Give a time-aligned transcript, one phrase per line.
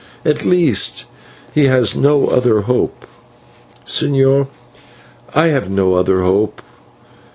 [0.25, 1.05] At least,
[1.53, 3.05] he has no other hope.
[3.85, 4.47] "Señor,
[5.35, 6.63] I have no other hope.